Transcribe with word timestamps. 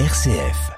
RCF. 0.00 0.72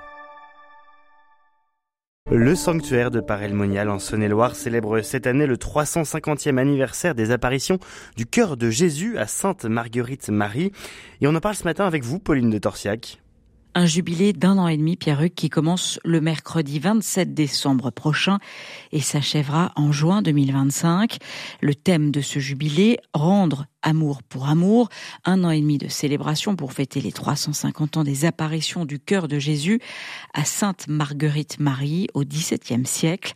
Le 2.30 2.54
sanctuaire 2.54 3.10
de 3.10 3.20
Paray-le-Monial 3.20 3.88
en 3.88 3.98
Saône-et-Loire 3.98 4.54
célèbre 4.54 5.00
cette 5.00 5.26
année 5.26 5.46
le 5.46 5.56
350e 5.56 6.58
anniversaire 6.58 7.14
des 7.14 7.30
apparitions 7.30 7.78
du 8.18 8.26
cœur 8.26 8.58
de 8.58 8.68
Jésus 8.68 9.16
à 9.16 9.26
Sainte 9.26 9.64
Marguerite 9.64 10.28
Marie. 10.28 10.70
Et 11.22 11.26
on 11.26 11.34
en 11.34 11.40
parle 11.40 11.54
ce 11.54 11.64
matin 11.64 11.86
avec 11.86 12.04
vous, 12.04 12.18
Pauline 12.18 12.50
de 12.50 12.58
Torsiac. 12.58 13.22
Un 13.74 13.86
jubilé 13.86 14.34
d'un 14.34 14.58
an 14.58 14.68
et 14.68 14.76
demi, 14.76 14.96
Pierre-Hugues, 14.96 15.34
qui 15.34 15.48
commence 15.48 15.98
le 16.04 16.20
mercredi 16.20 16.78
27 16.78 17.32
décembre 17.32 17.90
prochain 17.90 18.38
et 18.92 19.00
s'achèvera 19.00 19.72
en 19.76 19.92
juin 19.92 20.20
2025. 20.20 21.16
Le 21.62 21.74
thème 21.74 22.10
de 22.10 22.20
ce 22.20 22.38
jubilé, 22.38 22.98
rendre 23.14 23.64
Amour 23.86 24.24
pour 24.24 24.48
Amour, 24.48 24.88
un 25.24 25.44
an 25.44 25.50
et 25.50 25.60
demi 25.60 25.78
de 25.78 25.86
célébration 25.86 26.56
pour 26.56 26.72
fêter 26.72 27.00
les 27.00 27.12
350 27.12 27.98
ans 27.98 28.04
des 28.04 28.24
apparitions 28.24 28.84
du 28.84 28.98
cœur 28.98 29.28
de 29.28 29.38
Jésus 29.38 29.80
à 30.34 30.44
Sainte 30.44 30.88
Marguerite 30.88 31.60
Marie 31.60 32.08
au 32.12 32.24
XVIIe 32.24 32.84
siècle. 32.84 33.34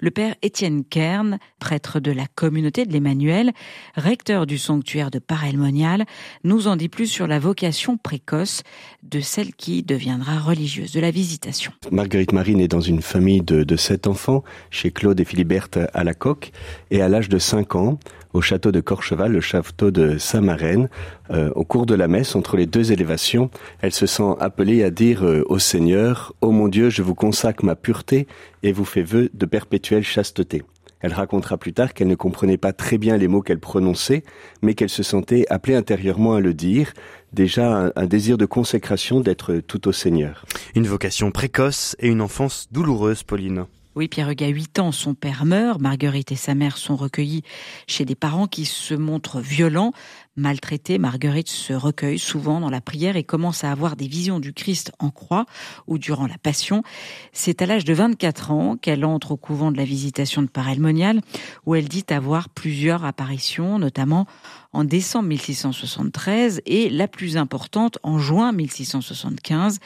Le 0.00 0.10
père 0.10 0.34
Étienne 0.40 0.84
Kern, 0.84 1.38
prêtre 1.58 2.00
de 2.00 2.10
la 2.12 2.26
communauté 2.34 2.86
de 2.86 2.94
l'Emmanuel, 2.94 3.52
recteur 3.94 4.46
du 4.46 4.56
sanctuaire 4.56 5.10
de 5.10 5.18
Paray-le-Monial, 5.18 6.06
nous 6.44 6.66
en 6.66 6.76
dit 6.76 6.88
plus 6.88 7.06
sur 7.06 7.26
la 7.26 7.38
vocation 7.38 7.98
précoce 7.98 8.62
de 9.02 9.20
celle 9.20 9.54
qui 9.54 9.82
deviendra 9.82 10.38
religieuse 10.38 10.92
de 10.92 11.00
la 11.00 11.10
visitation. 11.10 11.72
Marguerite 11.92 12.32
Marie 12.32 12.56
naît 12.56 12.68
dans 12.68 12.80
une 12.80 13.02
famille 13.02 13.42
de, 13.42 13.76
sept 13.76 14.06
enfants 14.06 14.44
chez 14.70 14.90
Claude 14.90 15.20
et 15.20 15.24
Philiberte 15.26 15.78
à 15.92 16.04
la 16.04 16.14
Coque 16.14 16.52
et 16.90 17.02
à 17.02 17.08
l'âge 17.10 17.28
de 17.28 17.38
cinq 17.38 17.74
ans, 17.74 17.98
au 18.32 18.40
château 18.40 18.70
de 18.72 18.80
Corcheval, 18.80 19.32
le 19.32 19.40
château 19.40 19.89
de 19.90 20.18
Saint-Marène. 20.18 20.88
Euh, 21.30 21.50
au 21.54 21.64
cours 21.64 21.86
de 21.86 21.94
la 21.94 22.08
messe, 22.08 22.34
entre 22.34 22.56
les 22.56 22.66
deux 22.66 22.92
élévations, 22.92 23.50
elle 23.80 23.92
se 23.92 24.06
sent 24.06 24.34
appelée 24.40 24.82
à 24.82 24.90
dire 24.90 25.24
euh, 25.24 25.44
au 25.48 25.58
Seigneur, 25.58 26.34
Ô 26.40 26.50
mon 26.50 26.68
Dieu, 26.68 26.90
je 26.90 27.02
vous 27.02 27.14
consacre 27.14 27.64
ma 27.64 27.76
pureté 27.76 28.26
et 28.62 28.72
vous 28.72 28.84
fais 28.84 29.02
vœu 29.02 29.30
de 29.34 29.46
perpétuelle 29.46 30.04
chasteté. 30.04 30.62
Elle 31.00 31.14
racontera 31.14 31.56
plus 31.56 31.72
tard 31.72 31.94
qu'elle 31.94 32.08
ne 32.08 32.14
comprenait 32.14 32.58
pas 32.58 32.72
très 32.72 32.98
bien 32.98 33.16
les 33.16 33.28
mots 33.28 33.40
qu'elle 33.40 33.58
prononçait, 33.58 34.22
mais 34.62 34.74
qu'elle 34.74 34.90
se 34.90 35.02
sentait 35.02 35.46
appelée 35.48 35.74
intérieurement 35.74 36.34
à 36.34 36.40
le 36.40 36.52
dire, 36.52 36.92
déjà 37.32 37.90
un 37.96 38.06
désir 38.06 38.36
de 38.36 38.44
consécration 38.44 39.20
d'être 39.20 39.56
tout 39.66 39.88
au 39.88 39.92
Seigneur. 39.92 40.44
Une 40.74 40.86
vocation 40.86 41.30
précoce 41.30 41.96
et 42.00 42.08
une 42.08 42.20
enfance 42.20 42.68
douloureuse, 42.70 43.22
Pauline. 43.22 43.64
Oui, 44.00 44.08
Pierre 44.08 44.30
Hugues 44.30 44.44
a 44.44 44.48
8 44.48 44.78
ans, 44.78 44.92
son 44.92 45.12
père 45.12 45.44
meurt, 45.44 45.78
Marguerite 45.78 46.32
et 46.32 46.36
sa 46.36 46.54
mère 46.54 46.78
sont 46.78 46.96
recueillis 46.96 47.42
chez 47.86 48.06
des 48.06 48.14
parents 48.14 48.46
qui 48.46 48.64
se 48.64 48.94
montrent 48.94 49.40
violents. 49.40 49.92
Maltraitée, 50.36 50.98
Marguerite 50.98 51.48
se 51.48 51.72
recueille 51.72 52.18
souvent 52.18 52.60
dans 52.60 52.70
la 52.70 52.80
prière 52.80 53.16
et 53.16 53.24
commence 53.24 53.64
à 53.64 53.72
avoir 53.72 53.96
des 53.96 54.06
visions 54.06 54.38
du 54.38 54.52
Christ 54.52 54.92
en 55.00 55.10
croix 55.10 55.44
ou 55.88 55.98
durant 55.98 56.26
la 56.28 56.38
Passion. 56.38 56.82
C'est 57.32 57.62
à 57.62 57.66
l'âge 57.66 57.84
de 57.84 57.92
24 57.92 58.52
ans 58.52 58.76
qu'elle 58.76 59.04
entre 59.04 59.32
au 59.32 59.36
couvent 59.36 59.72
de 59.72 59.76
la 59.76 59.84
Visitation 59.84 60.42
de 60.42 60.46
Paray-le-Monial 60.46 61.20
où 61.66 61.74
elle 61.74 61.88
dit 61.88 62.04
avoir 62.10 62.48
plusieurs 62.48 63.04
apparitions, 63.04 63.78
notamment 63.78 64.26
en 64.72 64.84
décembre 64.84 65.28
1673 65.28 66.62
et 66.64 66.90
la 66.90 67.08
plus 67.08 67.36
importante 67.36 67.98
en 68.04 68.18
juin 68.18 68.52
1675 68.52 69.78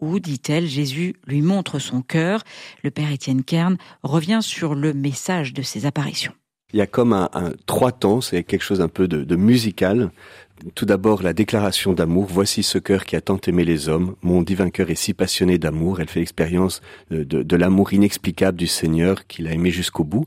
où, 0.00 0.18
dit-elle, 0.18 0.66
Jésus 0.66 1.14
lui 1.26 1.40
montre 1.40 1.78
son 1.78 2.02
cœur. 2.02 2.42
Le 2.82 2.90
père 2.90 3.12
Étienne 3.12 3.44
Kern 3.44 3.76
revient 4.02 4.40
sur 4.42 4.74
le 4.74 4.92
message 4.92 5.52
de 5.52 5.62
ces 5.62 5.86
apparitions 5.86 6.34
il 6.74 6.78
y 6.78 6.80
a 6.80 6.88
comme 6.88 7.12
un, 7.12 7.30
un 7.34 7.52
trois 7.66 7.92
temps, 7.92 8.20
c'est 8.20 8.42
quelque 8.42 8.64
chose 8.64 8.80
un 8.80 8.88
peu 8.88 9.06
de, 9.06 9.22
de 9.22 9.36
musical. 9.36 10.10
Tout 10.74 10.86
d'abord, 10.86 11.22
la 11.22 11.32
déclaration 11.32 11.92
d'amour. 11.92 12.26
Voici 12.28 12.64
ce 12.64 12.78
cœur 12.78 13.04
qui 13.04 13.14
a 13.14 13.20
tant 13.20 13.38
aimé 13.46 13.64
les 13.64 13.88
hommes. 13.88 14.16
Mon 14.22 14.42
divin 14.42 14.70
cœur 14.70 14.90
est 14.90 14.96
si 14.96 15.14
passionné 15.14 15.56
d'amour. 15.56 16.00
Elle 16.00 16.08
fait 16.08 16.18
l'expérience 16.18 16.80
de, 17.12 17.22
de, 17.22 17.44
de 17.44 17.56
l'amour 17.56 17.92
inexplicable 17.92 18.58
du 18.58 18.66
Seigneur 18.66 19.28
qu'il 19.28 19.46
a 19.46 19.52
aimé 19.52 19.70
jusqu'au 19.70 20.02
bout. 20.02 20.26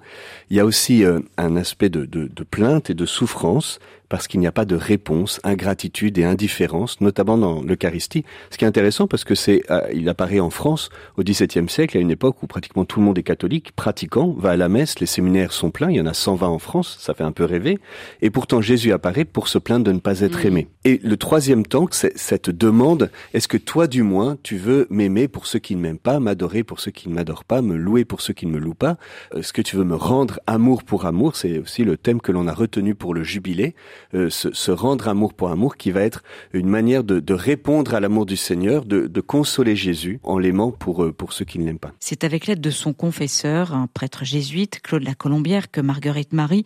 Il 0.50 0.56
y 0.56 0.62
a 0.62 0.66
aussi 0.66 1.04
euh, 1.04 1.20
un 1.38 1.58
aspect 1.58 1.90
de, 1.90 2.06
de, 2.06 2.44
plainte 2.44 2.90
et 2.90 2.94
de 2.94 3.06
souffrance 3.06 3.80
parce 4.10 4.28
qu'il 4.28 4.40
n'y 4.40 4.48
a 4.48 4.52
pas 4.52 4.66
de 4.66 4.76
réponse, 4.76 5.40
ingratitude 5.44 6.18
et 6.18 6.24
indifférence, 6.24 7.02
notamment 7.02 7.38
dans 7.38 7.62
l'Eucharistie. 7.62 8.24
Ce 8.52 8.58
qui 8.58 8.66
est 8.66 8.68
intéressant 8.68 9.08
parce 9.08 9.24
que 9.24 9.36
c'est, 9.36 9.64
euh, 9.70 9.82
il 9.94 10.08
apparaît 10.10 10.40
en 10.40 10.50
France 10.50 10.90
au 11.18 11.24
XVIIe 11.24 11.70
siècle, 11.70 11.98
à 11.98 12.02
une 12.02 12.12
époque 12.12 12.42
où 12.44 12.48
pratiquement 12.48 12.86
tout 12.86 13.00
le 13.00 13.06
monde 13.06 13.18
est 13.18 13.24
catholique, 13.24 13.72
pratiquant, 13.74 14.36
va 14.38 14.52
à 14.52 14.58
la 14.58 14.70
messe, 14.70 15.00
les 15.00 15.06
séminaires 15.06 15.54
sont 15.54 15.72
pleins, 15.72 15.92
il 15.92 15.98
y 15.98 16.02
en 16.02 16.06
a 16.06 16.14
120 16.14 16.48
en 16.48 16.60
France, 16.60 16.98
ça 17.00 17.14
fait 17.14 17.24
un 17.24 17.32
peu 17.32 17.44
rêver, 17.44 17.80
et 18.22 18.30
pourtant 18.30 18.62
Jésus 18.62 18.92
apparaît 18.92 19.26
pour 19.26 19.48
se 19.48 19.58
plaindre 19.58 19.86
de 19.86 19.92
ne 19.92 20.00
pas 20.00 20.22
être 20.22 20.44
mmh. 20.44 20.48
aimé. 20.48 20.68
Et 20.86 21.00
le 21.04 21.18
troisième 21.18 21.66
temps, 21.66 21.88
c'est 21.92 22.18
cette 22.18 22.50
demande, 22.50 23.12
est-ce 23.34 23.48
que 23.48 23.58
toi 23.58 23.88
du 23.88 24.04
moins, 24.04 24.38
tu 24.44 24.58
veux 24.58 24.88
m'aimer 24.90 25.28
pour 25.28 25.48
ceux 25.48 25.60
qui 25.60 25.76
ne 25.76 25.82
m'aiment 25.82 26.00
pas, 26.00 26.20
m'adorer 26.20 26.64
pour 26.64 26.80
ceux 26.80 26.92
qui 26.92 27.10
ne 27.10 27.14
m'adorent 27.14 27.44
pas, 27.44 27.62
me 27.62 27.76
louer 27.76 28.06
pour 28.06 28.22
ceux 28.22 28.34
qui 28.34 28.46
ne 28.46 28.52
me 28.52 28.60
louent 28.60 28.74
pas, 28.74 28.98
est-ce 29.36 29.54
que 29.54 29.62
tu 29.62 29.76
veux 29.76 29.84
me 29.84 29.96
rendre 29.96 30.40
amour 30.48 30.84
pour 30.84 31.06
amour, 31.06 31.36
c'est 31.36 31.60
aussi 31.60 31.84
le 31.84 31.98
thème 31.98 32.22
que 32.22 32.32
l'on 32.32 32.48
a 32.48 32.54
retenu 32.54 32.96
pour 32.96 33.14
le 33.14 33.24
jubilé, 33.24 33.76
euh, 34.14 34.30
se, 34.30 34.54
se, 34.54 34.72
rendre 34.72 35.08
amour 35.08 35.34
pour 35.34 35.50
amour, 35.50 35.78
qui 35.78 35.92
va 35.92 36.02
être 36.02 36.24
une 36.54 36.68
manière 36.68 37.04
de, 37.04 37.20
de 37.20 37.34
répondre 37.34 37.94
à 37.94 38.00
l'amour 38.00 38.26
du 38.26 38.38
Seigneur, 38.38 38.86
de, 38.86 39.08
de 39.08 39.22
consoler 39.22 39.76
Jésus 39.76 40.20
en 40.24 40.40
l'aimant 40.40 40.72
pour, 40.72 41.04
euh, 41.04 41.12
pour 41.12 41.34
ceux 41.34 41.46
qui 41.46 41.60
ne 41.60 41.66
l'aiment 41.66 41.80
pas. 41.80 41.94
C'est 42.00 42.24
avec 42.24 42.48
l'aide 42.48 42.62
de 42.62 42.70
son 42.70 42.94
confesseur, 42.94 43.74
un 43.74 43.88
prêtre 43.88 44.26
jésuite, 44.26 44.82
Claude 44.82 45.04
la 45.04 45.16
Colombière, 45.16 45.72
que 45.72 45.82
Marguerite 45.82 46.34
Marie 46.34 46.64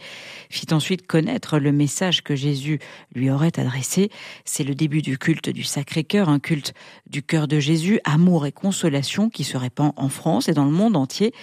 fit 0.50 0.68
ensuite 0.72 1.08
connaître 1.08 1.59
le 1.59 1.72
message 1.72 2.24
que 2.24 2.36
Jésus 2.36 2.80
lui 3.14 3.30
aurait 3.30 3.59
adressé. 3.59 4.09
C'est 4.46 4.64
le 4.64 4.75
début 4.75 5.02
du 5.02 5.18
culte 5.18 5.50
du 5.50 5.64
Sacré-Cœur, 5.64 6.30
un 6.30 6.40
culte 6.40 6.74
du 7.08 7.24
cœur 7.24 7.47
de 7.47 7.59
Jésus, 7.59 8.00
amour 8.03 8.46
et 8.46 8.52
consolation 8.52 9.30
qui 9.30 9.44
se 9.44 9.58
répand 9.58 9.94
en 9.96 10.09
France 10.09 10.50
et 10.50 10.53
dans 10.53 10.66
le 10.66 10.72
monde 10.72 10.96
entier. 10.96 11.34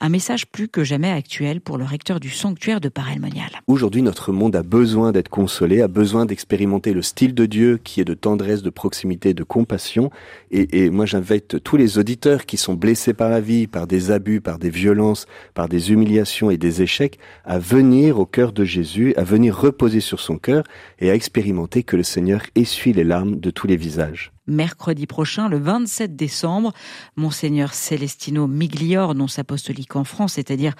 Un 0.00 0.08
message 0.08 0.46
plus 0.46 0.68
que 0.68 0.84
jamais 0.84 1.10
actuel 1.10 1.60
pour 1.60 1.78
le 1.78 1.84
recteur 1.84 2.20
du 2.20 2.30
sanctuaire 2.30 2.80
de 2.80 2.88
Paray-le-Monial. 2.88 3.50
Aujourd'hui, 3.66 4.02
notre 4.02 4.32
monde 4.32 4.56
a 4.56 4.62
besoin 4.62 5.12
d'être 5.12 5.28
consolé, 5.32 5.80
a 5.80 5.88
besoin 5.88 6.26
d'expérimenter 6.26 6.92
le 6.92 7.00
style 7.00 7.34
de 7.34 7.46
Dieu 7.46 7.80
qui 7.82 8.02
est 8.02 8.04
de 8.04 8.14
tendresse, 8.14 8.62
de 8.62 8.70
proximité, 8.70 9.32
de 9.32 9.42
compassion. 9.42 10.10
Et, 10.50 10.84
et 10.84 10.90
moi, 10.90 11.06
j'invite 11.06 11.62
tous 11.64 11.78
les 11.78 11.96
auditeurs 11.98 12.44
qui 12.44 12.58
sont 12.58 12.74
blessés 12.74 13.14
par 13.14 13.30
la 13.30 13.40
vie, 13.40 13.66
par 13.66 13.86
des 13.86 14.10
abus, 14.10 14.42
par 14.42 14.58
des 14.58 14.68
violences, 14.68 15.26
par 15.54 15.68
des 15.68 15.90
humiliations 15.90 16.50
et 16.50 16.58
des 16.58 16.82
échecs, 16.82 17.18
à 17.44 17.58
venir 17.58 18.20
au 18.20 18.26
cœur 18.26 18.52
de 18.52 18.64
Jésus, 18.64 19.14
à 19.16 19.24
venir 19.24 19.58
reposer 19.58 20.00
sur 20.00 20.20
son 20.20 20.36
cœur 20.36 20.64
et 21.00 21.10
à 21.10 21.14
expérimenter 21.14 21.82
que 21.82 21.96
le 21.96 22.02
Seigneur 22.02 22.42
essuie 22.54 22.92
les 22.92 23.04
larmes 23.04 23.40
de 23.40 23.50
tous 23.50 23.66
les 23.66 23.76
visages 23.76 24.32
mercredi 24.46 25.06
prochain, 25.06 25.48
le 25.48 25.58
27 25.58 26.16
décembre, 26.16 26.72
Monseigneur 27.16 27.74
Celestino 27.74 28.46
Miglior, 28.46 29.14
nonce 29.14 29.38
apostolique 29.38 29.96
en 29.96 30.04
France, 30.04 30.34
c'est-à-dire 30.34 30.74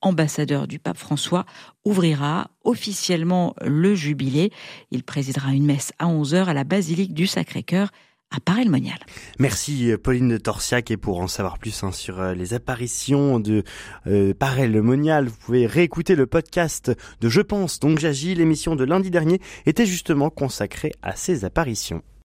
ambassadeur 0.00 0.66
du 0.66 0.78
pape 0.78 0.98
François, 0.98 1.44
ouvrira 1.84 2.50
officiellement 2.64 3.54
le 3.62 3.94
jubilé. 3.94 4.50
Il 4.90 5.02
présidera 5.02 5.52
une 5.52 5.66
messe 5.66 5.92
à 5.98 6.06
11h 6.06 6.44
à 6.44 6.54
la 6.54 6.64
basilique 6.64 7.14
du 7.14 7.26
Sacré-Cœur 7.26 7.90
à 8.30 8.40
Paray-le-Monial. 8.40 8.98
Merci 9.38 9.92
Pauline 10.02 10.28
de 10.28 10.36
Torsiac 10.36 10.90
et 10.90 10.96
pour 10.96 11.20
en 11.20 11.28
savoir 11.28 11.58
plus 11.58 11.82
hein, 11.82 11.92
sur 11.92 12.20
euh, 12.20 12.34
les 12.34 12.52
apparitions 12.54 13.40
de 13.40 13.64
euh, 14.06 14.34
Paray-le-Monial, 14.34 15.28
vous 15.28 15.36
pouvez 15.36 15.66
réécouter 15.66 16.14
le 16.14 16.26
podcast 16.26 16.92
de 17.20 17.28
Je 17.28 17.40
pense 17.40 17.80
donc 17.80 17.98
j'agis. 17.98 18.34
L'émission 18.34 18.76
de 18.76 18.84
lundi 18.84 19.10
dernier 19.10 19.40
était 19.66 19.86
justement 19.86 20.30
consacrée 20.30 20.92
à 21.02 21.16
ces 21.16 21.44
apparitions. 21.44 22.02